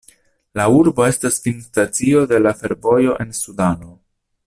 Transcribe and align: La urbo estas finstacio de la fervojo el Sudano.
La 0.59 0.63
urbo 0.77 1.05
estas 1.09 1.37
finstacio 1.43 2.25
de 2.35 2.43
la 2.47 2.57
fervojo 2.63 3.17
el 3.27 3.33
Sudano. 3.45 3.97